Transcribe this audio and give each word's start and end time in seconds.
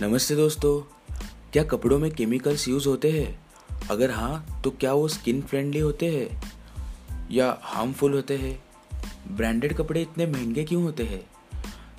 नमस्ते 0.00 0.36
दोस्तों, 0.36 0.80
क्या 1.52 1.64
कपड़ों 1.64 1.98
में 1.98 2.10
केमिकल्स 2.10 2.68
यूज़ 2.68 2.88
होते 2.88 3.10
हैं? 3.10 3.46
अगर 3.90 4.10
हाँ 4.10 4.60
तो 4.64 4.70
क्या 4.70 4.92
वो 4.92 5.08
स्किन 5.08 5.42
फ्रेंडली 5.42 5.80
होते 5.80 6.06
हैं? 6.06 6.52
या 7.30 7.58
हार्मफुल 7.62 8.14
होते 8.14 8.36
हैं? 8.36 8.62
ब्रांडेड 9.36 9.76
कपड़े 9.76 10.02
इतने 10.02 10.26
महँगे 10.26 10.64
क्यों 10.64 10.82
होते 10.82 11.02
हैं? 11.02 11.30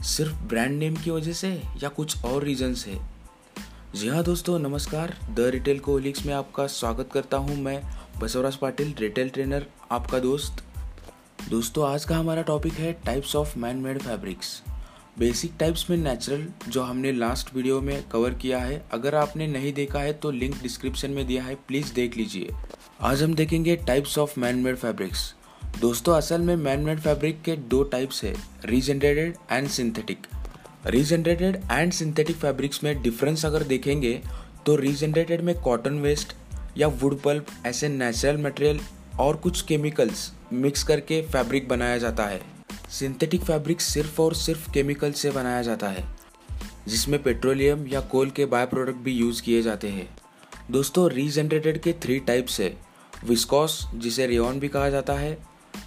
सिर्फ़ 0.03 0.33
ब्रांड 0.33 0.71
नेम 0.71 0.95
की 0.95 1.11
वजह 1.11 1.33
से 1.33 1.51
या 1.83 1.89
कुछ 1.89 2.23
और 2.23 2.43
रीजंस 2.43 2.85
है? 2.87 3.09
जी 3.95 4.07
हाँ 4.07 4.23
दोस्तों, 4.23 4.59
नमस्कार। 4.59 5.17
द 5.33 5.39
रिटेल 5.39 5.79
कोलिक्स 5.79 6.25
में 6.25 6.33
आपका 6.33 6.67
स्वागत 6.67 7.09
करता 7.13 7.37
हूँ 7.37 7.61
मैं, 7.61 7.83
बसवराज 8.19 8.55
पाटिल 8.55 8.95
रिटेल 8.99 9.29
ट्रेनर 9.29 9.65
आपका 9.91 10.19
दोस्त। 10.19 10.63
दोस्तों, 11.49 11.89
आज 11.89 12.05
का 12.05 12.17
हमारा 12.17 12.41
टॉपिक 12.41 12.73
है 12.73 12.93
types 12.93 13.35
of 13.35 13.59
man 13.59 13.77
made 13.77 14.01
fabrics 14.01 14.63
basic 15.19 15.51
types 15.59 15.89
में 15.89 15.95
नेचुरल 15.97 16.45
जो 16.69 16.81
हमने 16.81 17.11
लास्ट 17.11 17.53
वीडियो 17.55 17.79
में 17.81 18.03
कवर 18.09 18.33
किया 18.33 18.59
है, 18.59 18.81
अगर 18.93 19.15
आपने 19.15 19.47
नहीं 19.47 19.71
देखा 19.73 19.99
है 19.99 20.11
तो 20.13 20.29
लिंक 20.31 20.55
डिस्क्रिप्शन 20.61 21.11
में 21.11 21.25
दिया 21.27 21.43
है 21.43 21.55
प्लीज़ 21.67 21.93
देख 21.93 22.15
लीजिए। 22.17 22.49
आज 23.01 23.23
हम 23.23 23.33
देखेंगे 23.33 23.75
types 23.77 24.17
of 24.17 24.39
man 24.39 24.57
made 24.57 24.75
fabrics 24.75 25.33
दोस्तों, 25.81 26.13
असल 26.15 26.41
में 26.41 26.55
मैन 26.55 26.79
मेड 26.79 26.99
फैब्रिक 26.99 27.41
के 27.41 27.55
दो 27.55 27.81
टाइप्स 27.85 28.23
है 28.23 28.33
regenerated 28.65 29.35
and 29.51 29.67
synthetic 29.69 30.27
regenerated 30.85 31.57
and 31.71 31.91
synthetic 31.93 32.35
fabrics 32.35 32.83
में 32.83 33.01
डिफरेंस 33.01 33.45
अगर 33.45 33.63
देखेंगे 33.63 34.13
तो 34.65 34.75
रीजनरेटेड 34.75 35.41
में 35.41 35.53
कॉटन 35.61 35.99
वेस्ट 35.99 36.33
या 36.77 36.87
वुड 37.01 37.19
पल्प 37.21 37.47
ऐसे 37.65 37.89
नेचुरल 37.89 38.37
मटेरियल 38.37 38.79
और 39.19 39.35
कुछ 39.37 39.61
केमिकल्स 39.63 40.31
मिक्स 40.53 40.83
करके 40.83 41.21
फैब्रिक 41.23 41.67
बनाया 41.69 41.97
जाता 41.97 42.25
है। 42.25 42.41
सिंथेटिक 42.89 43.43
फैब्रिक 43.43 43.81
सिर्फ़ 43.81 44.21
और 44.21 44.33
सिर्फ़ 44.35 44.71
केमिकल 44.71 45.11
से 45.11 45.31
बनाया 45.31 45.61
जाता 45.61 45.87
है, 45.87 46.03
जिसमें 46.87 47.21
पेट्रोलियम 47.23 47.87
या 47.87 47.99
कोल 48.01 48.29
के 48.29 48.45
बाय 48.45 48.65
प्रोडक्ट 48.65 48.97
भी 48.97 49.11
यूज़ 49.11 49.41
किए 49.41 49.61
जाते 49.61 49.89
हैं। 49.89 50.07
दोस्तों, 50.71 51.09
रीजनरेटेड 51.09 51.81
के 51.81 51.93
थ्री 51.93 52.19
टाइप्स 52.19 52.59
है 52.59 52.77
विस्कॉस 53.25 53.87
जिसे 53.95 54.25
रेन 54.27 54.59
भी 54.59 54.67
कहा 54.67 54.89
जाता 54.89 55.13
है 55.13 55.37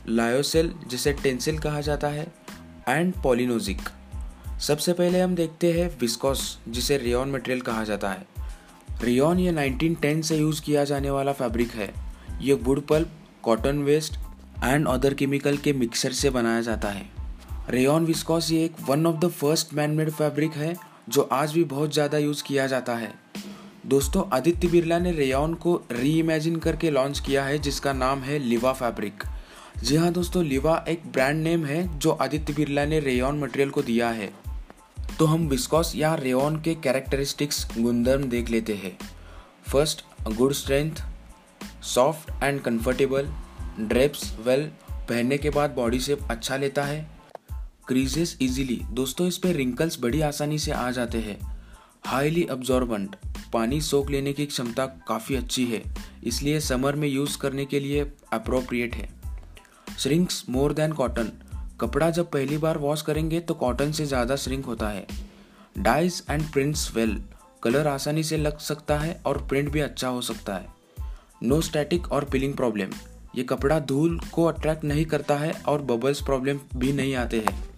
लायोसेल 0.09 0.73
जिसे 0.87 1.13
टेंसिल 1.13 1.59
कहा 1.59 1.81
जाता 1.81 2.09
है 2.09 2.27
एंड 2.89 3.15
पॉलिनोजिक 3.23 3.81
सबसे 4.61 4.93
पहले 4.93 5.21
हम 5.21 5.35
देखते 5.35 5.73
हैं 5.73 5.99
विस्कॉस 5.99 6.59
जिसे 6.69 6.97
रेन 6.97 7.33
मटेरियल 7.33 7.61
कहा 7.61 7.85
जाता 7.85 8.11
है। 8.11 8.27
रेन 9.03 9.39
ये 9.39 9.53
1910 9.53 10.23
से 10.23 10.37
यूज़ 10.37 10.63
किया 10.63 10.85
जाने 10.85 11.11
वाला 11.11 11.33
फैब्रिक 11.33 11.73
है। 11.73 11.93
ये 12.41 12.55
wood 12.55 12.87
pulp 12.87 13.11
cotton 13.43 13.83
waste 13.83 14.19
and 14.65 14.87
other 14.89 15.15
chemical 15.15 15.57
के 15.57 15.73
मिक्सर 15.73 16.13
से 16.13 16.31
बनाया 16.31 16.61
जाता 16.61 16.89
है। 16.89 17.05
रेयन 17.71 18.05
विस्कॉस 18.05 18.51
ये 18.51 18.65
एक 18.65 18.77
one 18.81 19.07
of 19.07 19.17
the 19.17 19.29
first 19.31 19.75
man 19.75 19.91
made 19.91 20.11
fabric 20.11 20.53
है, 20.53 20.75
जो 21.09 21.23
आज 21.23 21.53
भी 21.53 21.65
बहुत 21.65 21.93
ज़्यादा 21.93 22.19
यूज़ 22.19 22.43
किया 22.43 22.67
जाता 22.67 22.95
है। 22.95 23.13
दोस्तों, 23.87 24.23
आदित्य 24.33 24.69
बिरला 24.69 24.99
ने 24.99 25.13
रेयन 25.13 25.55
को 25.55 25.75
री 25.93 26.19
इमेजिन 26.19 26.57
करके 26.57 26.91
लॉन्च 26.91 27.21
किया 27.21 27.45
है, 27.45 27.59
जिसका 27.59 27.93
नाम 27.93 28.21
है 28.21 28.39
लिवा 28.39 28.73
फैब्रिक 28.73 29.25
जी 29.83 29.97
हाँ 29.97 30.13
दोस्तों 30.13 30.45
लिवा 30.45 30.85
एक 30.89 31.07
ब्रांड 31.13 31.43
नेम 31.43 31.65
है, 31.65 31.99
जो 31.99 32.11
आदित्य 32.13 32.53
बिरला 32.53 32.85
ने 32.85 33.01
रेयन 33.01 33.39
मटेरियल 33.39 33.71
को 33.71 33.83
दिया 33.83 34.11
है। 34.11 34.33
तो 35.19 35.25
हम 35.25 35.49
विस्कॉस 35.49 35.95
या 35.97 36.15
रेयन 36.15 36.61
के 36.61 36.75
कैरेक्टरिस्टिक्स 36.75 37.67
गुणधर्म 37.79 38.25
देख 38.25 38.51
लेते 38.51 38.75
हैं। 38.75 38.97
First 39.73 40.05
good 40.29 40.53
strength 40.53 41.03
soft 41.85 42.31
and 42.43 42.61
comfortable 42.61 43.29
drapes 43.81 44.33
well 44.39 44.65
पहनने 45.09 45.37
के 45.39 45.51
बाद 45.51 45.71
बॉडी 45.71 45.99
शेप 46.01 46.27
अच्छा 46.31 46.57
लेता 46.57 46.83
है। 46.85 47.01
क्रीजेस 47.89 48.37
इजीली 48.43 48.81
दोस्तों, 48.91 49.27
इस 49.27 49.39
पे 49.39 49.53
रिंकल्स 49.53 49.99
बड़ी 50.01 50.21
आसानी 50.21 50.59
से 50.59 50.73
आ 50.73 50.91
जाते 50.91 51.19
हैं। 51.19 51.39
हाईली 52.07 52.45
अब्जॉर्बेंट 52.45 53.17
पानी 53.53 53.81
सोख 53.81 54.11
लेने 54.11 54.33
की 54.33 54.47
क्षमता 54.47 54.87
काफ़ी 55.09 55.37
अच्छी 55.37 55.65
है। 55.67 55.83
इसलिए 56.25 56.61
समर 56.61 56.97
में 56.97 57.07
यूज़ 57.09 57.39
करने 57.39 57.65
के 57.65 57.81
लिए 57.81 58.05
अप्रोप्रिएट 58.33 58.95
है। 58.95 59.09
श्रिंक्स 59.99 60.45
मोर 60.49 60.73
देन 60.73 60.93
कॉटन 60.93 61.33
कपड़ा 61.81 62.11
जब 62.11 62.31
पहली 62.31 62.59
बार 62.59 62.79
वॉश 62.79 63.03
करेंगे 63.03 63.41
तो 63.41 63.55
कॉटन 63.55 63.93
से 63.93 64.07
ज़्यादा 64.07 64.37
श्रिंक 64.37 64.67
होता 64.67 64.89
है। 64.89 65.07
Dyes 65.79 66.23
and 66.31 66.43
prints 66.53 66.91
well 66.95 67.21
colour 67.63 67.87
आसानी 67.87 68.23
से 68.23 68.37
लग 68.37 68.59
सकता 68.61 68.99
है 68.99 69.21
और 69.27 69.43
प्रिंट 69.47 69.71
भी 69.73 69.81
अच्छा 69.81 70.09
हो 70.09 70.21
सकता 70.23 70.55
है। 70.55 70.67
नो 71.43 71.61
स्टैटिक 71.61 72.11
और 72.13 72.25
पिलिंग 72.25 72.55
प्रॉब्लम 72.55 72.91
ये 73.37 73.43
कपड़ा 73.43 73.81
धूल 73.81 74.21
को 74.33 74.45
अट्रैक्ट 74.45 74.85
नहीं 74.85 75.05
करता 75.05 75.37
है 75.37 75.53
और 75.53 75.83
बबल्स 75.83 76.23
प्रॉब्लम 76.23 76.59
भी 76.77 76.93
नहीं 76.93 77.15
आते 77.15 77.39
हैं। 77.41 77.71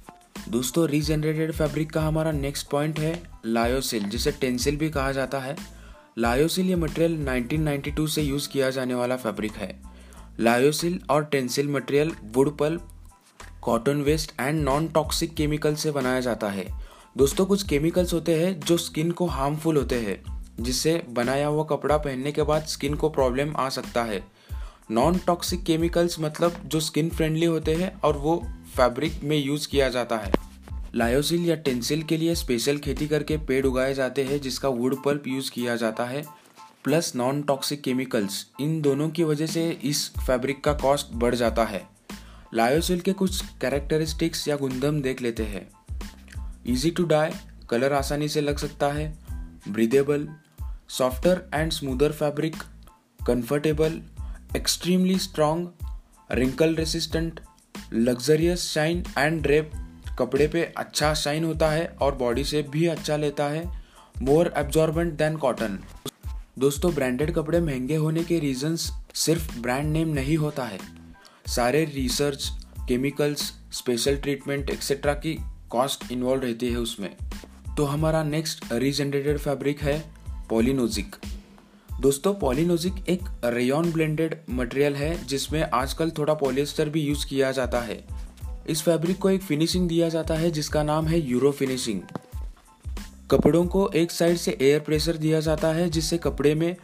दोस्तों 0.49 0.89
रीजनरेटेड 0.89 1.53
फैब्रिक 1.53 1.91
का 1.91 2.03
हमारा 2.03 2.33
नेक्स्ट 2.33 2.71
पॉइंट 2.71 2.99
है 3.01 3.23
लायोसिल 3.47 4.05
जिसे 4.05 4.33
टेंसिल 4.33 4.77
भी 4.77 4.91
कहा 4.91 5.13
जाता 5.13 5.39
है। 5.39 5.57
लायोसिल 6.19 6.67
ये 6.67 6.77
मटेरियल 6.77 7.25
1992 7.25 8.09
से 8.09 8.23
यूज़ 8.23 8.49
किया 8.49 8.71
जाने 8.71 8.95
वाला 8.95 9.17
फैब्रिक 9.17 9.53
है। 9.53 9.83
लायोसिल 10.41 11.01
और 11.11 11.25
tencel 11.25 11.69
material 11.69 12.13
wood 12.25 12.59
pulp 12.59 12.89
cotton 13.63 14.03
waste 14.03 14.33
and 14.41 14.65
non 14.65 14.89
toxic 14.89 15.35
chemical 15.35 15.75
से 15.75 15.91
बनाया 15.91 16.21
जाता 16.21 16.49
है। 16.49 16.67
दोस्तों, 17.17 17.47
कुछ 17.47 17.63
केमिकल्स 17.63 18.13
होते 18.13 18.45
हैं 18.45 18.61
जो 18.61 18.77
स्किन 18.77 19.11
को 19.11 19.27
हार्मफुल 19.27 19.77
होते 19.77 19.95
हैं, 19.95 20.45
जिससे 20.61 21.03
बनाया 21.09 21.47
हुआ 21.47 21.65
कपड़ा 21.65 21.97
पहनने 21.97 22.33
के 22.33 22.43
बाद 22.43 22.63
स्किन 22.63 22.95
को 22.95 23.09
प्रॉब्लम 23.09 23.57
आ 23.57 23.69
सकता 23.69 24.05
है। 24.05 24.34
नॉन 24.91 25.19
टॉक्सिक 25.19 25.65
केमिकल्स 25.65 26.21
मतलब 26.21 26.57
जो 26.67 26.81
स्किन 26.81 27.11
फ्रेंडली 27.11 27.47
होते 27.47 27.75
हैं 27.75 28.01
और 28.01 28.17
वो 28.17 28.47
फैब्रिक 28.77 29.25
में 29.25 29.37
यूज़ 29.37 29.69
किया 29.69 29.89
जाता 29.89 30.17
है। 30.17 30.33
लायोसिल 30.95 31.47
या 31.47 31.57
टेंसिल 31.57 32.03
के 32.03 32.17
लिए 32.17 32.35
स्पेशल 32.35 32.79
खेती 32.79 33.09
करके 33.09 33.37
पेड़ 33.37 33.67
उगाए 33.67 33.95
जाते 33.95 34.25
हैं, 34.25 34.41
जिसका 34.41 34.69
वुड 34.69 35.05
पल्प 35.05 35.27
यूज़ 35.27 35.51
किया 35.51 35.77
जाता 35.77 36.05
है। 36.05 36.25
प्लस 36.85 37.13
नॉन 37.17 37.43
टॉक्सिक 37.43 37.83
केमिकल्स 37.83 38.47
इन 38.61 38.83
दोनों 38.83 39.11
की 39.11 39.25
वजह 39.25 39.47
से 39.47 39.71
इस 39.71 40.11
फैब्रिक 40.27 40.65
का 40.65 40.73
कॉस्ट 40.73 41.07
बढ़ 41.13 41.35
जाता 41.35 41.65
है। 41.65 41.89
लायोसिल 42.55 43.01
के 43.01 43.13
कुछ 43.13 43.41
कैरेक्टरिस्टिक्स 43.61 44.49
या 44.49 44.57
गुंदम 44.57 45.03
देख 45.03 45.23
लेते 45.23 45.43
हैं। 45.43 45.71
इजी 46.67 46.91
टू 46.91 47.05
डाई 47.05 47.31
कलर 47.71 47.93
आसानी 47.93 48.29
से 48.29 48.41
लग 48.41 48.59
सकता 48.59 48.89
है। 48.89 49.19
Breathable 49.69 50.29
softer 50.89 51.51
and 51.55 51.73
smoother 51.73 52.13
fabric 52.13 52.57
comfortable 53.27 54.03
extremely 54.57 55.17
strong, 55.19 55.63
wrinkle 56.31 56.75
resistant, 56.77 57.41
luxurious 58.09 58.57
shine 58.57 59.05
and 59.19 59.43
drape 59.43 59.71
कपड़े 60.19 60.49
पे 60.49 60.63
अच्छा 60.77 61.15
शाइन 61.15 61.45
होता 61.45 61.71
है 61.71 61.87
और 61.87 62.15
बॉडी 62.15 62.45
से 62.45 62.63
भी 62.63 62.87
अच्छा 62.87 63.17
लेता 63.17 63.45
है 63.45 63.83
मोर 64.23 64.53
एब्जॉर्बेंट 64.57 65.13
देन 65.13 65.37
कॉटन 65.37 65.79
दोस्तों 66.59 66.95
ब्रांडेड 66.95 67.35
कपड़े 67.35 67.61
महँगे 67.61 67.97
होने 67.97 68.25
के 68.25 68.39
रीजंस 68.39 68.91
सिर्फ़ 69.15 69.59
ब्रांड 69.59 69.93
नेम 69.93 70.09
नहीं 70.09 70.37
होता 70.37 70.65
है। 70.65 70.79
सारे 71.47 71.85
research 71.85 72.51
chemicals 72.89 73.53
special 73.73 74.17
treatment 74.17 74.71
etcetera 74.71 75.15
की 75.15 75.39
कॉस्ट 75.71 76.13
इन्वॉल्व 76.13 76.43
रहती 76.43 76.69
है 76.69 76.77
उसमें। 76.77 77.17
तो 77.77 77.85
हमारा 77.85 78.23
नेक्स्ट 78.23 78.65
रीजनरेटेड 78.73 79.39
फैब्रिक 79.39 79.83
है 79.83 80.13
पॉलिनोजिक 80.51 81.17
दोस्तों 82.01 82.35
पॉलिनोजिक 82.35 82.95
एक 83.09 83.21
रेयन 83.45 83.93
ब्लेंडेड 83.93 84.39
मटेरियल 84.51 84.95
है, 84.95 85.27
जिसमें 85.27 85.71
आजकल 85.75 86.11
थोड़ा 86.11 86.35
पॉलिएस्टर 86.35 86.89
भी 86.89 87.01
यूज़ 87.01 87.27
किया 87.27 87.53
जाता 87.53 87.81
है। 87.81 88.05
इस 88.69 88.83
फैब्रिक 88.83 89.19
को 89.19 89.31
एक 89.31 89.43
फिनिशिंग 89.43 89.89
दिया 89.89 90.09
जाता 90.09 90.35
है, 90.35 90.51
जिसका 90.51 90.83
नाम 90.83 91.07
है 91.07 91.21
यूरो 91.21 91.53
फिनिशिंग 91.53 92.01
कपड़ों 93.31 93.67
को 93.67 93.91
एक 93.95 94.11
साइड 94.11 94.37
से 94.37 94.59
एयर 94.61 94.81
प्रेशर 94.81 95.17
दिया 95.17 95.41
जाता 95.41 95.69
है, 95.69 95.91
जिससे 95.91 96.19
कपड़े 96.19 96.55
में 96.55 96.77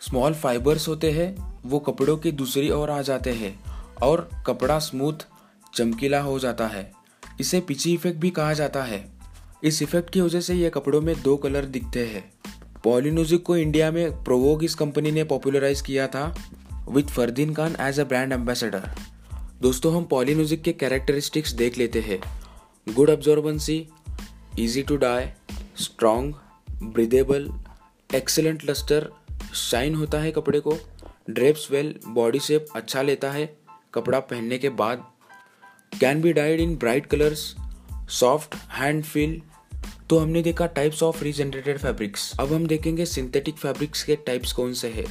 स्मॉल 0.00 0.34
फाइबर्स 0.34 0.88
होते 0.88 1.10
हैं, 1.10 1.60
वो 1.66 1.78
कपड़ों 1.78 2.16
की 2.16 2.32
दूसरी 2.32 2.70
ओर 2.70 2.90
आ 2.90 3.02
जाते 3.02 3.30
हैं 3.30 3.60
और 4.02 4.30
कपड़ा 4.46 4.78
स्मूथ 4.78 5.26
चमकीला 5.74 6.20
हो 6.20 6.38
जाता 6.38 6.66
है। 6.66 6.92
इसे 7.40 7.60
पिची 7.60 7.94
इफ़ेक्ट 7.94 8.18
भी 8.18 8.30
कहा 8.30 8.52
जाता 8.52 8.82
है। 8.82 9.08
इस 9.64 9.82
इफ़ेक्ट 9.82 10.10
की 10.10 10.20
वजह 10.20 10.40
से 10.40 10.54
यह 10.54 10.68
कपड़ों 10.68 11.00
में 11.00 11.22
दो 11.22 11.36
कलर 11.36 11.64
दिखते 11.64 12.06
हैं। 12.06 12.32
पॉलीनोजिक 12.86 13.42
को 13.42 13.56
इंडिया 13.56 13.90
में 13.90 14.24
प्रोवोग 14.24 14.62
इस 14.64 14.74
कंपनी 14.74 15.10
ने 15.10 15.22
पॉपुलराइज 15.24 15.80
किया 15.80 16.06
था 16.08 16.24
with 16.88 17.04
Fardeen 17.04 17.54
Khan 17.54 17.74
as 17.80 17.98
a 18.00 18.04
brand 18.04 18.32
ambassador 18.32 18.82
दोस्तों, 19.62 19.94
हम 19.96 20.04
पॉलीनोजिक 20.04 20.62
के 20.62 20.72
कैरेक्टरिस्टिक्स 20.72 21.52
देख 21.52 21.78
लेते 21.78 22.00
हैं। 22.00 22.18
Good 22.86 23.10
absorbency 23.10 23.76
easy 24.58 24.82
to 24.82 24.96
dye 24.96 25.26
strong 25.76 26.34
breathable 26.84 27.50
excellent 28.10 28.70
lustre 28.70 29.08
shine 29.54 29.94
होता 29.94 30.20
है 30.20 30.30
कपड़े 30.32 30.60
को 30.60 30.78
ड्रेप्स 31.30 31.70
वेल 31.70 31.94
बॉडी 32.08 32.40
शेप 32.40 32.66
अच्छा 32.76 33.02
लेता 33.02 33.30
है 33.30 33.46
कपड़ा 33.94 34.20
पहनने 34.20 34.58
के 34.58 34.68
बाद। 34.82 35.04
Can 36.00 36.22
be 36.22 36.32
dyed 36.32 36.60
in 36.60 36.76
bright 36.76 37.06
colours 37.06 37.54
soft 38.20 38.54
hand 38.72 39.04
feel 39.04 39.40
तो 40.10 40.18
हमने 40.18 40.42
देखा 40.42 40.66
टाइप्स 40.66 41.02
ऑफ़ 41.02 41.24
रीजनरेटेड 41.24 41.78
फैब्रिक्स 41.78 42.32
अब 42.40 42.52
हम 42.52 42.66
देखेंगे 42.66 43.06
सिंथेटिक 43.06 43.56
फैब्रिक्स 43.56 44.02
के 44.04 44.16
टाइप्स 44.16 44.52
कौन 44.52 44.74
से 44.74 44.88
हैं। 44.88 45.06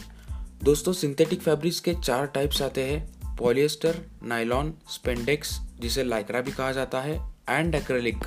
दोस्तों 0.63 0.93
सिंथेटिक 0.93 1.41
फैब्रिक्स 1.41 1.79
के 1.79 1.93
चार 1.93 2.25
टाइप्स 2.25 2.61
आते 2.61 2.83
हैं। 2.83 3.35
पॉलिएस्टर 3.35 3.99
नाइलॉन 4.23 4.73
स्पेंडेक्स 4.89 5.59
जिसे 5.79 6.03
लाइक्रा 6.03 6.41
भी 6.41 6.51
कहा 6.51 6.71
जाता 6.71 7.01
है 7.01 7.33
एंड 7.49 7.75
एक्रेलिक 7.75 8.17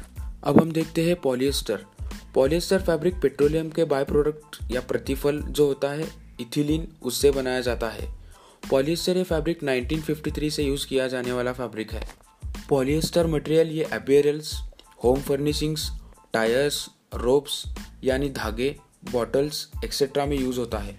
अब 0.45 0.61
हम 0.61 0.73
देखते 0.73 1.03
हैं 1.03 1.17
पॉलिएस्टर 1.17 1.85
पॉलिएस्टर 2.35 2.83
फैब्रिक 2.83 3.15
पेट्रोलियम 3.15 3.71
के 3.71 3.85
बाय 3.85 4.05
प्रोडक्ट 4.05 4.71
या 4.71 4.81
प्रतिफल 4.81 5.39
जो 5.41 5.67
होता 5.67 5.91
है 5.91 6.09
इथिलीन 6.41 6.89
उससे 7.03 7.31
बनाया 7.31 7.61
जाता 7.61 7.89
है। 7.89 8.15
पॉलिएस्टर 8.71 9.17
ये 9.17 9.23
फैब्रिक 9.23 9.65
1953 9.65 10.51
से 10.51 10.63
यूज़ 10.63 10.87
किया 10.87 11.09
जाने 11.09 11.33
वाला 11.33 11.53
फैब्रिक 11.53 11.93
है। 11.93 12.09
पॉलिएस्टर 12.69 13.27
मटेरियल 13.27 13.69
ये 13.69 13.85
apparels 13.85 14.59
home 15.05 15.21
furnishings 15.21 15.91
tyres, 16.33 16.89
ropes, 17.15 17.65
यानी 18.05 18.29
धागे, 18.31 18.77
बॉटल्स 19.13 19.69
एक्सेट्रा 19.85 20.27
में 20.27 20.37
यूज़ 20.37 20.59
होता 20.59 20.79
है। 20.79 20.97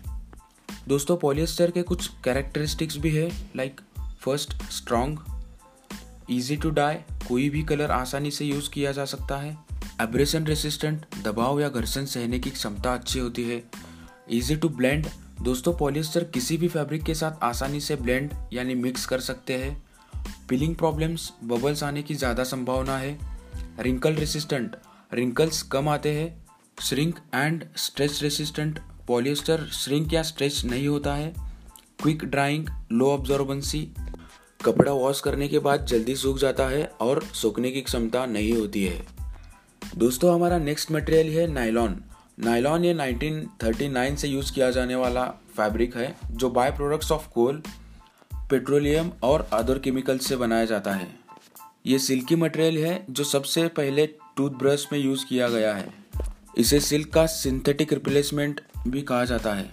दोस्तों, 0.88 1.18
पॉलिएस्टर 1.18 1.72
के 1.72 1.82
कुछ 1.82 2.08
कैरेक्टरिस्टिक्स 2.24 2.98
भी 2.98 3.10
है 3.10 3.30
like 3.56 3.82
first 4.22 4.54
strong 4.72 5.20
easy 6.32 6.56
to 6.58 6.70
dye 6.70 6.96
कोई 7.28 7.50
भी 7.50 7.64
कलर 7.64 7.92
आसानी 7.92 8.32
से 8.32 8.46
यूज़ 8.46 8.70
किया 8.70 8.92
जा 8.92 9.06
सकता 9.06 9.38
है। 9.38 9.58
एब्रेशन 10.02 10.46
रेसिस्टेंट 10.46 11.06
दबाव 11.24 11.60
या 11.60 11.70
घर्षण 11.70 12.06
सहने 12.06 12.40
की 12.40 12.50
क्षमता 12.50 12.94
अच्छी 12.94 13.20
होती 13.20 13.44
है। 13.44 13.64
ईजी 14.32 14.56
टू 14.56 14.70
ब्लेंड 14.70 15.08
दोस्तों, 15.42 15.74
पॉलिएस्टर 15.74 16.24
किसी 16.24 16.58
भी 16.58 16.68
फैब्रिक 16.68 17.04
के 17.04 17.16
साथ 17.16 17.44
आसानी 17.44 17.80
से 17.80 17.96
ब्लेंड 17.96 18.34
यानी 18.54 18.76
मिक्स 18.76 19.06
कर 19.06 19.20
सकते 19.20 19.58
हैं। 19.58 19.84
पिलिंग 20.50 20.76
प्रॉब्लम्स 20.76 21.32
बबल्स 21.44 21.84
आने 21.84 22.04
की 22.04 22.16
ज़्यादा 22.16 22.44
संभावना 22.44 22.98
है। 22.98 23.18
रिंकल 23.80 24.16
रेसिस्टेंट 24.16 24.76
रिंकल्स 25.14 25.62
कम 25.62 25.90
आते 25.90 26.12
हैं। 26.12 26.46
Shrink 26.82 27.20
and 27.36 27.66
stretch 27.76 28.24
resistant 28.24 28.80
polyester 29.08 29.66
shrink 29.66 30.14
या 30.14 30.24
स्ट्रेच 30.24 30.66
नहीं 30.66 30.88
होता 30.88 31.16
है। 31.16 31.34
क्विक 32.02 32.26
ड्राइंग 32.26 32.66
लो 32.92 33.12
ऑब्जॉर्बेंसी 33.12 33.90
कपड़ा 34.66 34.92
वॉश 34.92 35.22
करने 35.22 35.48
के 35.48 35.60
बाद 35.60 35.86
जल्दी 35.86 36.16
सूख 36.16 36.38
जाता 36.38 36.68
है 36.68 36.92
और 37.00 37.24
सूखने 37.24 37.72
की 37.72 37.82
क्षमता 37.82 38.26
नहीं 38.26 38.54
होती 38.54 38.86
है। 38.86 39.08
दोस्तों, 39.96 40.36
हमारा 40.36 40.58
नेक्स्ट 40.58 40.92
मटेरियल 40.92 41.40
है 41.40 41.48
नाइलॉन 41.48 42.04
नाइलॉन 42.40 42.86
ये 42.86 42.94
1939 42.94 44.16
से 44.16 44.28
यूज़ 44.28 44.54
किया 44.54 44.72
जाने 44.72 44.96
वाला 44.96 45.26
फैब्रिक 45.28 45.98
है, 45.98 46.16
जो 46.32 46.50
by 46.50 46.72
products 46.72 47.12
of 47.12 47.30
coal 47.30 47.64
petroleum 48.36 49.12
और 49.24 49.50
अदर 49.54 49.80
केमिकल्स 49.80 50.28
से 50.28 50.36
बनाया 50.36 50.66
जाता 50.66 50.94
है। 50.94 51.20
ये 51.86 52.00
सिल्की 52.00 52.36
मटेरियल 52.36 52.86
है, 52.86 53.06
जो 53.10 53.24
सबसे 53.24 53.68
पहले 53.68 54.16
टूथब्रश 54.40 54.88
में 54.92 55.00
यूज़ 55.00 55.26
किया 55.26 55.50
गया 55.50 55.74
है। 55.74 55.94
इसे 56.58 56.80
सिल्क 56.80 57.14
का 57.14 57.26
सिंथेटिक 57.26 57.94
रिप्लेसमेंट 57.94 58.62
भी 58.88 59.02
कहा 59.02 59.26
जाता 59.26 59.54
है। 59.54 59.70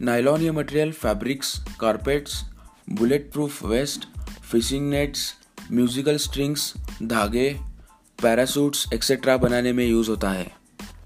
नाइलॉन 0.00 0.40
ये 0.40 0.50
material 0.50 0.92
fabrics, 0.92 1.64
carpets 1.80 2.44
bullet 2.90 3.32
proof 3.32 3.64
vest, 3.64 4.18
fishing 4.50 4.90
nets, 4.90 5.34
musical 5.72 6.16
strings, 6.16 6.74
धागे 7.02 7.56
पैरासूट्स 8.22 8.92
एक्सेट्रा 8.94 9.36
बनाने 9.36 9.72
में 9.72 9.86
यूज़ 9.86 10.10
होता 10.10 10.30
है। 10.30 10.52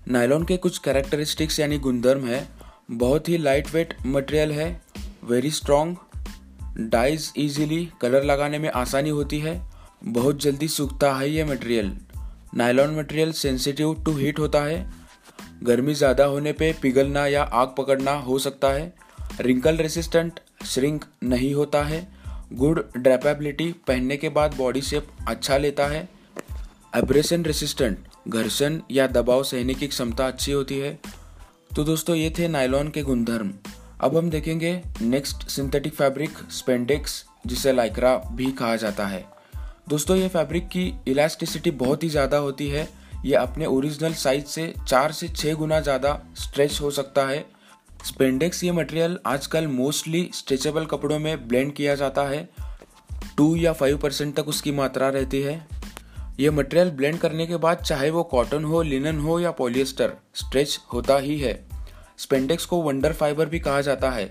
नाइलॉन 0.08 0.44
के 0.44 0.56
कुछ 0.56 0.78
कैरेक्टरिस्टिक्स 0.78 1.60
यानी 1.60 1.78
गुणधर्म 1.78 2.26
है। 2.26 2.48
बहुत 2.90 3.28
ही 3.28 3.38
लाइट 3.38 3.74
वेट 3.74 3.96
मटेरियल 4.06 4.52
है। 4.52 4.82
Very 5.24 5.50
strong 5.50 5.96
dyes 6.78 7.32
easily 7.36 7.90
colour 8.00 8.24
लगाने 8.24 8.58
में 8.58 8.70
आसानी 8.70 9.10
होती 9.10 9.38
है। 9.38 9.70
बहुत 10.04 10.42
जल्दी 10.42 10.68
सूखता 10.68 11.14
है 11.14 11.30
ये 11.30 11.44
material 11.44 11.98
nylon 12.52 12.96
material 12.96 13.32
sensitive 13.32 13.94
to 14.04 14.12
heat 14.12 14.38
होता 14.38 14.62
है। 14.62 14.86
गर्मी 15.64 15.94
ज़्यादा 15.94 16.24
होने 16.24 16.52
पे 16.52 16.72
पिघलना 16.82 17.26
या 17.26 17.42
आग 17.42 17.74
पकड़ना 17.78 18.12
हो 18.12 18.38
सकता 18.38 18.68
है। 18.68 18.92
रिंकल 19.40 19.76
रेसिस्टेंट 19.76 20.40
श्रिंक 20.66 21.04
नहीं 21.24 21.52
होता 21.54 21.82
है। 21.82 22.06
गुड 22.52 22.82
ड्रेपेबिलिटी 22.96 23.72
पहनने 23.86 24.16
के 24.16 24.28
बाद 24.28 24.54
बॉडी 24.54 24.82
शेप 24.82 25.08
अच्छा 25.28 25.58
लेता 25.58 25.86
है। 25.86 26.08
एब्रेशन 26.96 27.44
रेसिस्टेंट 27.44 27.98
घर्षण 28.28 28.80
या 28.90 29.06
दबाव 29.06 29.42
सहने 29.42 29.74
की 29.74 29.86
क्षमता 29.86 30.26
अच्छी 30.26 30.52
होती 30.52 30.78
है। 30.78 30.98
तो 31.76 31.84
दोस्तों, 31.84 32.16
ये 32.16 32.30
थे 32.38 32.48
नायलॉन 32.48 32.88
के 32.88 33.02
गुणधर्म। 33.02 33.52
अब 34.00 34.16
हम 34.16 34.30
देखेंगे 34.30 34.80
नेक्स्ट 35.02 35.48
सिंथेटिक 35.48 35.94
फैब्रिक 35.94 36.38
स्पेंडेक्स 36.50 37.24
जिसे 37.46 37.72
लाइक्रा 37.72 38.16
भी 38.32 38.50
कहा 38.52 38.76
जाता 38.76 39.06
है। 39.06 39.24
दोस्तों, 39.90 40.16
ये 40.16 40.26
फैब्रिक 40.28 40.66
की 40.68 40.82
इलास्टिसिटी 41.08 41.70
बहुत 41.70 42.02
ही 42.02 42.08
ज़्यादा 42.08 42.36
होती 42.36 42.68
है। 42.68 42.88
ये 43.24 43.34
अपने 43.34 43.66
ओरिजिनल 43.66 44.12
साइज़ 44.14 44.44
से 44.46 44.66
चार 44.88 45.12
से 45.12 45.28
छः 45.28 45.54
गुना 45.54 45.80
ज़्यादा 45.80 46.12
स्ट्रेच 46.38 46.80
हो 46.80 46.90
सकता 46.90 47.26
है। 47.26 47.44
स्पेंडेक्स 48.06 48.62
ये 48.64 48.72
मटेरियल 48.72 49.18
आजकल 49.26 49.66
मोस्टली 49.66 50.22
स्ट्रेचेबल 50.34 50.84
कपड़ों 50.86 51.18
में 51.18 51.48
ब्लेंड 51.48 51.72
किया 51.72 51.94
जाता 51.94 52.22
है। 52.22 52.48
टू 53.36 53.54
या 53.56 53.72
फाइव 53.72 53.96
परसेंट 53.98 54.34
तक 54.36 54.48
उसकी 54.48 54.72
मात्रा 54.72 55.08
रहती 55.08 55.40
है। 55.42 55.54
ये 56.40 56.50
मटेरियल 56.50 56.90
ब्लेंड 56.90 57.18
करने 57.18 57.46
के 57.46 57.56
बाद 57.56 57.78
चाहे 57.78 58.10
वो 58.10 58.22
कॉटन 58.26 58.64
हो 58.64 58.82
लिनन 58.82 59.18
हो 59.18 59.38
या 59.40 59.50
पॉलिएस्टर 59.52 60.12
स्ट्रेच 60.36 60.78
होता 60.92 61.16
ही 61.16 61.38
है। 61.38 61.54
स्पेंडेक्स 62.18 62.66
को 62.66 62.80
वंडर 62.82 63.12
फाइबर 63.12 63.48
भी 63.48 63.58
कहा 63.58 63.80
जाता 63.80 64.10
है। 64.10 64.30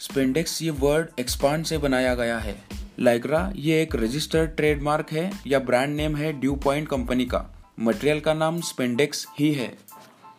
स्पेंडेक्स 0.00 0.60
ये 0.62 0.70
वर्ड 0.80 1.20
एक्सपांड 1.20 1.64
से 1.64 1.78
बनाया 1.78 2.14
गया 2.14 2.38
है। 2.38 2.56
लाइग्रा, 3.00 3.52
ये 3.56 3.82
एक 3.82 3.96
रजिस्टर्ड 3.96 4.50
ट्रेडमार्क 4.50 5.12
है 5.12 5.32
या 5.46 5.58
ब्रांड 5.58 5.96
नेम 5.96 6.16
है 6.16 6.40
ड्यू 6.40 6.56
पॉइंट 6.56 6.88
कंपनी 6.88 7.24
का। 7.24 7.64
मटेरियल 7.80 8.20
का 8.20 8.34
नाम 8.34 8.60
स्पेंडेक्स 8.60 9.26
ही 9.38 9.52
है। 9.52 9.78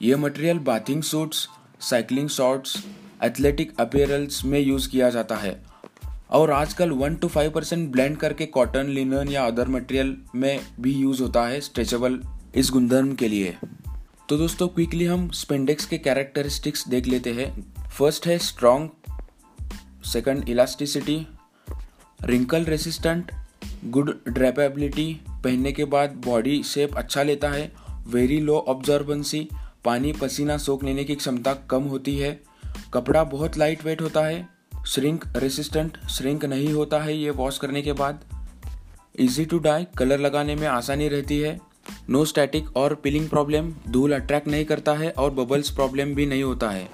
ये 0.01 0.15
material 0.15 0.59
bathing 0.59 1.03
suits 1.03 1.47
cycling 1.79 2.29
shorts 2.29 2.85
athletic 3.23 3.79
apparels 3.79 4.45
में 4.45 4.59
यूज़ 4.59 4.89
किया 4.89 5.09
जाता 5.09 5.35
है। 5.35 5.63
और 6.29 6.51
आजकल 6.51 6.89
one 6.89 7.15
two 7.15 7.27
five 7.27 7.51
percent 7.51 7.91
blend 7.91 8.17
करके 8.17 8.45
कॉटन 8.45 8.85
लिनन 8.85 9.27
या 9.29 9.45
अदर 9.45 9.67
मटेरियल 9.67 10.17
में 10.35 10.59
भी 10.79 10.93
यूज़ 10.93 11.21
होता 11.21 11.47
है 11.47 11.61
स्ट्रेचेबल 11.61 12.19
इस 12.55 12.69
गुणधर्म 12.69 13.13
के 13.13 13.27
लिए। 13.27 13.57
तो 14.29 14.37
दोस्तों 14.37 14.67
क्विकली 14.67 15.05
हम 15.05 15.29
स्पेंडेक्स 15.29 15.85
के 15.85 15.97
कैरेक्टरिस्टिक्स 15.97 16.87
देख 16.87 17.07
लेते 17.07 17.33
हैं। 17.33 17.73
फ़र्स्ट 17.89 18.27
है 18.27 18.37
strong 18.37 18.89
second 20.05 20.49
elasticity 20.49 21.27
wrinkle 22.25 22.63
resistant 22.65 23.31
good 23.85 24.19
drapability 24.29 25.21
पहनने 25.29 25.71
के 25.71 25.85
बाद 25.85 26.09
बॉडी 26.25 26.63
शेप 26.63 26.95
अच्छा 26.95 27.23
लेता 27.23 27.49
है 27.49 27.71
वेरी 28.07 28.39
लो 28.39 28.57
ऑब्जर्वेंसी 28.57 29.49
पानी 29.85 30.13
पसीना 30.13 30.57
सोख 30.57 30.83
लेने 30.83 31.03
की 31.03 31.15
क्षमता 31.15 31.53
कम 31.53 31.83
होती 31.83 32.17
है, 32.19 32.41
कपड़ा 32.93 33.23
बहुत 33.23 33.57
लाइट 33.57 33.85
वेट 33.85 34.01
होता 34.01 34.25
है 34.25 34.49
श्रिंक 34.87 35.23
रेसिस्टेंट 35.37 36.07
श्रिंक 36.07 36.45
नहीं 36.45 36.73
होता 36.73 36.99
है 36.99 37.17
ये 37.17 37.29
वॉश 37.29 37.57
करने 37.57 37.81
के 37.81 37.93
बाद 37.93 38.19
इजी 39.19 39.45
टू 39.45 39.59
डाई 39.59 39.87
कलर 39.97 40.19
लगाने 40.19 40.55
में 40.55 40.67
आसानी 40.67 41.07
रहती 41.07 41.39
है 41.39 41.59
नो 42.09 42.25
स्टैटिक 42.25 42.77
और 42.77 42.95
पिलिंग 42.95 43.29
प्रॉब्लम 43.29 43.73
धूल 43.89 44.13
अट्रैक्ट 44.13 44.47
नहीं 44.47 44.65
करता 44.65 44.93
है 44.93 45.11
और 45.11 45.31
बबल्स 45.31 45.69
प्रॉब्लम 45.69 46.15
भी 46.15 46.25
नहीं 46.25 46.43
होता 46.43 46.69
है। 46.69 46.89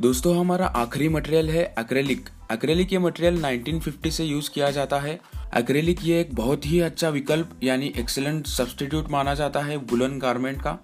दोस्तों, 0.00 0.40
हमारा 0.40 0.66
आखिरी 0.66 1.08
मटेरियल 1.08 1.50
है 1.50 1.74
एक्रेलिक 1.78 2.28
एक्रेलिक 2.52 2.92
ये 2.92 2.98
मटेरियल 2.98 3.42
1950 3.42 4.10
से 4.10 4.24
यूज़ 4.24 4.50
किया 4.50 4.70
जाता 4.70 5.00
है. 5.00 5.20
एक्रेलिक 5.56 5.98
ये 6.02 6.20
एक 6.20 6.34
बहुत 6.34 6.66
ही 6.66 6.80
अच्छा 6.80 7.08
विकल्प, 7.08 7.60
यानी 7.62 7.92
एक्सेलेंट 7.96 8.46
सब्सटीट्यूट 8.46 9.10
माना 9.10 9.34
जाता 9.34 9.60
है 9.60 9.76
वुलन 9.76 10.18
गारमेंट 10.18 10.62
का. 10.62 10.78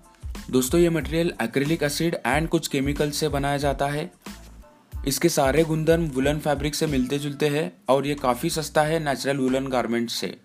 दोस्तों, 0.50 0.80
ये 0.80 0.90
मटेरियल 0.90 1.32
एक्रेलिक 1.42 1.82
एसिड 1.82 2.14
एंड 2.26 2.48
कुछ 2.48 2.68
केमिकल 2.68 3.10
से 3.10 3.28
बनाया 3.28 3.56
जाता 3.56 3.86
है. 3.86 4.12
इसके 5.06 5.28
सारे 5.28 5.64
गुंदन 5.64 6.06
वुलन 6.06 6.38
फैब्रिक 6.38 6.74
से 6.74 6.86
मिलते 6.86 7.18
जुलते 7.18 7.48
हैं 7.48 7.72
और 7.88 8.06
ये 8.06 8.14
काफ़ी 8.14 8.50
सस्ता 8.50 8.82
है 8.82 9.04
नेचुरल 9.04 9.36
वुलन 9.36 9.66
गारमेंट 9.66 10.10
से. 10.10 10.40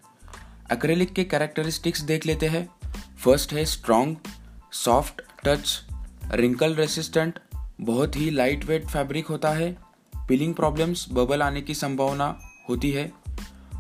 एक्रेलिक 0.72 1.14
के 1.14 1.24
कैरेक्टरिस्टिक्स 1.24 2.02
देख 2.02 2.26
लेते 2.26 2.48
हैं. 2.48 2.70
फ़र्स्ट 3.18 3.54
है 3.54 3.66
strong 3.66 4.18
soft 4.72 5.22
touch 5.46 5.82
wrinkle 6.32 6.76
resistant 6.76 7.40
बहुत 7.82 8.16
ही 8.16 8.30
लाइट 8.30 8.66
वेट 8.66 8.86
फैब्रिक 8.86 9.28
होता 9.28 9.50
है। 9.50 9.76
पिलिंग 10.14 10.54
प्रॉब्लम्स 10.56 11.06
बबल 11.12 11.42
आने 11.42 11.62
की 11.62 11.74
संभावना 11.74 12.38
होती 12.70 12.92
है। 12.92 13.12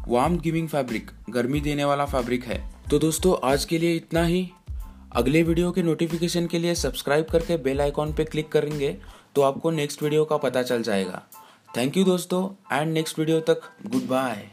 वार्म 0.07 0.37
गिविंग 0.37 0.67
फैब्रिक 0.69 1.11
गर्मी 1.29 1.59
देने 1.61 1.85
वाला 1.85 2.05
फैब्रिक 2.05 2.45
है। 2.45 2.59
तो 2.89 2.99
दोस्तों, 2.99 3.35
आज 3.43 3.65
के 3.65 3.77
लिए 3.77 3.95
इतना 3.95 4.23
ही। 4.23 4.49
अगले 5.15 5.43
वीडियो 5.43 5.71
के 5.71 5.83
नोटिफिकेशन 5.83 6.47
के 6.47 6.59
लिए 6.59 6.75
सब्सक्राइब 6.75 7.25
करके 7.25 7.57
बेल 7.57 7.81
आइकॉन 7.81 8.13
पे 8.13 8.23
क्लिक 8.23 8.51
करेंगे 8.51 8.97
तो 9.35 9.41
आपको 9.41 9.71
नेक्स्ट 9.71 10.03
वीडियो 10.03 10.25
का 10.25 10.37
पता 10.37 10.63
चल 10.63 10.83
जाएगा। 10.83 11.21
थैंक 11.77 11.97
यू 11.97 12.03
दोस्तों 12.03 12.77
एंड 12.77 12.93
नेक्स्ट 12.93 13.19
वीडियो 13.19 13.39
तक 13.39 13.61
गुड 13.87 14.07
बाय 14.07 14.47